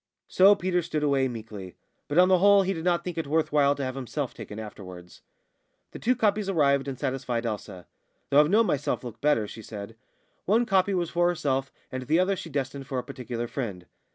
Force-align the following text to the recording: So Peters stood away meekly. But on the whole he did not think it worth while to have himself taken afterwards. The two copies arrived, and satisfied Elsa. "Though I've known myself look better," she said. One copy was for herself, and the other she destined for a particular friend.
So 0.27 0.55
Peters 0.55 0.87
stood 0.87 1.03
away 1.03 1.27
meekly. 1.27 1.75
But 2.07 2.17
on 2.17 2.27
the 2.27 2.39
whole 2.39 2.63
he 2.63 2.73
did 2.73 2.83
not 2.83 3.03
think 3.03 3.19
it 3.19 3.27
worth 3.27 3.51
while 3.51 3.75
to 3.75 3.83
have 3.83 3.93
himself 3.93 4.33
taken 4.33 4.57
afterwards. 4.57 5.21
The 5.91 5.99
two 5.99 6.15
copies 6.15 6.49
arrived, 6.49 6.87
and 6.87 6.97
satisfied 6.97 7.45
Elsa. 7.45 7.85
"Though 8.31 8.39
I've 8.39 8.49
known 8.49 8.65
myself 8.65 9.03
look 9.03 9.21
better," 9.21 9.47
she 9.47 9.61
said. 9.61 9.95
One 10.45 10.65
copy 10.65 10.95
was 10.95 11.11
for 11.11 11.27
herself, 11.27 11.71
and 11.91 12.01
the 12.07 12.17
other 12.17 12.35
she 12.35 12.49
destined 12.49 12.87
for 12.87 12.97
a 12.97 13.03
particular 13.03 13.45
friend. 13.47 13.85